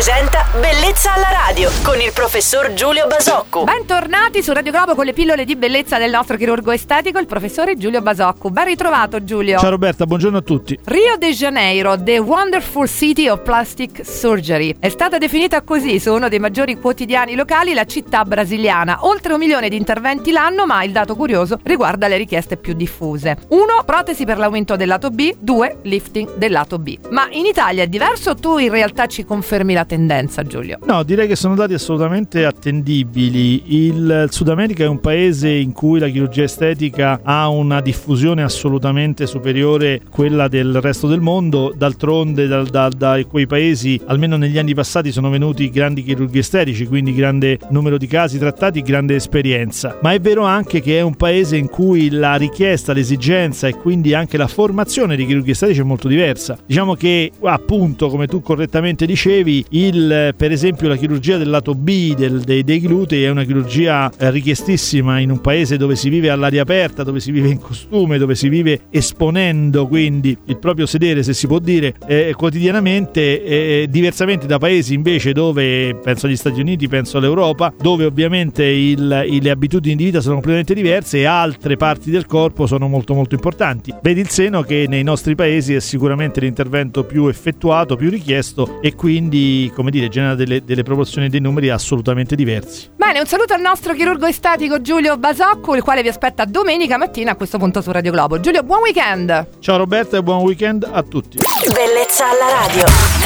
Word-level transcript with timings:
presenta 0.00 0.46
Bellezza 0.58 1.12
alla 1.12 1.28
radio 1.30 1.70
con 1.82 2.00
il 2.00 2.10
professor 2.14 2.72
Giulio 2.72 3.06
Basocco. 3.06 3.64
Bentornati 3.64 4.42
su 4.42 4.50
Radio 4.50 4.72
Globo 4.72 4.94
con 4.94 5.04
le 5.04 5.12
pillole 5.12 5.44
di 5.44 5.56
bellezza 5.56 5.98
del 5.98 6.10
nostro 6.10 6.38
chirurgo 6.38 6.70
estetico, 6.70 7.18
il 7.18 7.26
professore 7.26 7.76
Giulio 7.76 8.00
Basocco. 8.00 8.48
Ben 8.48 8.64
ritrovato 8.64 9.22
Giulio. 9.22 9.58
Ciao 9.58 9.68
Roberta, 9.68 10.06
buongiorno 10.06 10.38
a 10.38 10.40
tutti. 10.40 10.78
Rio 10.84 11.16
de 11.18 11.32
Janeiro, 11.32 12.02
The 12.02 12.18
Wonderful 12.18 12.88
City 12.88 13.28
of 13.28 13.42
Plastic 13.42 14.00
Surgery. 14.02 14.74
È 14.78 14.88
stata 14.88 15.18
definita 15.18 15.60
così 15.60 16.00
su 16.00 16.14
uno 16.14 16.30
dei 16.30 16.38
maggiori 16.38 16.78
quotidiani 16.78 17.34
locali 17.34 17.74
la 17.74 17.84
città 17.84 18.24
brasiliana. 18.24 19.00
Oltre 19.02 19.34
un 19.34 19.38
milione 19.38 19.68
di 19.68 19.76
interventi 19.76 20.32
l'anno, 20.32 20.64
ma 20.64 20.82
il 20.82 20.92
dato 20.92 21.14
curioso 21.14 21.60
riguarda 21.62 22.08
le 22.08 22.16
richieste 22.16 22.56
più 22.56 22.72
diffuse. 22.72 23.36
1. 23.48 23.64
Protesi 23.84 24.24
per 24.24 24.38
l'aumento 24.38 24.76
del 24.76 24.88
lato 24.88 25.10
B. 25.10 25.34
2. 25.38 25.80
Lifting 25.82 26.36
del 26.36 26.52
lato 26.52 26.78
B. 26.78 26.98
Ma 27.10 27.28
in 27.30 27.44
Italia 27.44 27.82
è 27.82 27.86
diverso 27.86 28.30
o 28.30 28.34
tu 28.34 28.56
in 28.56 28.70
realtà 28.70 29.06
ci 29.06 29.26
confermi 29.26 29.74
la 29.74 29.88
tendenza, 29.90 30.44
Giulio? 30.44 30.78
No, 30.84 31.02
direi 31.02 31.26
che 31.26 31.34
sono 31.34 31.56
dati 31.56 31.74
assolutamente 31.74 32.44
attendibili. 32.44 33.74
Il 33.88 34.26
Sud 34.30 34.48
America 34.48 34.84
è 34.84 34.86
un 34.86 35.00
paese 35.00 35.48
in 35.48 35.72
cui 35.72 35.98
la 35.98 36.06
chirurgia 36.06 36.44
estetica 36.44 37.18
ha 37.24 37.48
una 37.48 37.80
diffusione 37.80 38.44
assolutamente 38.44 39.26
superiore 39.26 40.00
a 40.06 40.08
quella 40.08 40.46
del 40.46 40.80
resto 40.80 41.08
del 41.08 41.20
mondo. 41.20 41.74
D'altronde, 41.76 42.46
da, 42.46 42.62
da, 42.62 42.88
da 42.88 43.20
quei 43.26 43.48
paesi, 43.48 44.00
almeno 44.06 44.36
negli 44.36 44.58
anni 44.58 44.74
passati, 44.74 45.10
sono 45.10 45.28
venuti 45.28 45.68
grandi 45.70 46.04
chirurghi 46.04 46.38
estetici, 46.38 46.86
quindi 46.86 47.12
grande 47.12 47.58
numero 47.70 47.98
di 47.98 48.06
casi 48.06 48.38
trattati, 48.38 48.82
grande 48.82 49.16
esperienza. 49.16 49.98
Ma 50.02 50.12
è 50.12 50.20
vero 50.20 50.44
anche 50.44 50.80
che 50.80 50.98
è 50.98 51.00
un 51.00 51.16
paese 51.16 51.56
in 51.56 51.68
cui 51.68 52.10
la 52.10 52.36
richiesta, 52.36 52.92
l'esigenza 52.92 53.66
e 53.66 53.74
quindi 53.74 54.14
anche 54.14 54.36
la 54.36 54.46
formazione 54.46 55.16
di 55.16 55.26
chirurghi 55.26 55.50
estetici 55.50 55.80
è 55.80 55.84
molto 55.84 56.06
diversa. 56.06 56.56
Diciamo 56.64 56.94
che 56.94 57.32
appunto, 57.42 58.08
come 58.08 58.28
tu 58.28 58.40
correttamente 58.40 59.04
dicevi, 59.04 59.64
il, 59.86 60.34
per 60.36 60.52
esempio 60.52 60.88
la 60.88 60.96
chirurgia 60.96 61.36
del 61.36 61.50
lato 61.50 61.74
B 61.74 62.14
del, 62.14 62.40
dei, 62.40 62.64
dei, 62.64 62.80
glutei 62.80 63.24
è 63.24 63.30
una 63.30 63.44
chirurgia 63.44 64.10
eh, 64.18 64.30
richiestissima 64.30 65.18
in 65.20 65.30
un 65.30 65.40
paese 65.40 65.76
dove 65.76 65.96
si 65.96 66.08
vive 66.08 66.30
all'aria 66.30 66.62
aperta, 66.62 67.02
dove 67.02 67.20
si 67.20 67.30
vive 67.30 67.48
in 67.48 67.58
costume, 67.58 68.18
dove 68.18 68.34
si 68.34 68.48
vive 68.48 68.82
esponendo 68.90 69.86
quindi 69.86 70.36
il 70.46 70.58
proprio 70.58 70.86
sedere, 70.86 71.22
se 71.22 71.32
si 71.32 71.46
può 71.46 71.58
dire, 71.58 71.94
eh, 72.06 72.34
quotidianamente, 72.36 73.42
eh, 73.42 73.86
diversamente 73.88 74.46
da 74.46 74.58
paesi 74.58 74.94
invece 74.94 75.32
dove, 75.32 75.96
penso 76.02 76.26
agli 76.26 76.36
Stati 76.36 76.60
Uniti, 76.60 76.88
penso 76.88 77.18
all'Europa, 77.18 77.72
dove 77.80 78.04
ovviamente 78.04 78.64
il, 78.64 79.24
il, 79.28 79.42
le 79.42 79.50
abitudini 79.50 79.96
di 79.96 80.04
vita 80.04 80.20
sono 80.20 80.34
completamente 80.34 80.74
diverse 80.74 81.18
e 81.18 81.24
altre 81.24 81.76
parti 81.76 82.10
del 82.10 82.26
corpo 82.26 82.66
sono 82.66 82.88
molto 82.88 83.14
molto 83.14 83.34
importanti. 83.34 83.94
Vedi 84.02 84.20
il 84.20 84.28
seno 84.28 84.62
che 84.62 84.86
nei 84.88 85.02
nostri 85.02 85.34
paesi 85.34 85.74
è 85.74 85.80
sicuramente 85.80 86.40
l'intervento 86.40 87.04
più 87.04 87.26
effettuato, 87.28 87.96
più 87.96 88.10
richiesto 88.10 88.80
e 88.80 88.94
quindi, 88.94 89.69
come 89.72 89.90
dire, 89.90 90.08
genera 90.08 90.34
delle, 90.34 90.64
delle 90.64 90.82
proporzioni 90.82 91.28
dei 91.28 91.40
numeri 91.40 91.70
assolutamente 91.70 92.34
diversi. 92.34 92.90
Bene, 92.96 93.20
un 93.20 93.26
saluto 93.26 93.54
al 93.54 93.60
nostro 93.60 93.94
chirurgo 93.94 94.26
estetico 94.26 94.80
Giulio 94.80 95.16
Basocco, 95.16 95.74
il 95.74 95.82
quale 95.82 96.02
vi 96.02 96.08
aspetta 96.08 96.44
domenica 96.44 96.96
mattina 96.96 97.32
a 97.32 97.36
questo 97.36 97.58
punto 97.58 97.80
su 97.80 97.90
Radio 97.90 98.12
Globo. 98.12 98.40
Giulio, 98.40 98.62
buon 98.62 98.80
weekend! 98.80 99.48
Ciao 99.60 99.76
Roberta 99.76 100.16
e 100.16 100.22
buon 100.22 100.42
weekend 100.42 100.88
a 100.90 101.02
tutti. 101.02 101.38
Bellezza 101.72 102.30
alla 102.30 102.66
radio. 102.66 103.19